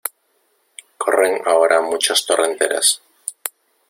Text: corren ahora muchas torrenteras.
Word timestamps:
corren 1.01 1.33
ahora 1.51 1.79
muchas 1.91 2.23
torrenteras. 2.27 2.87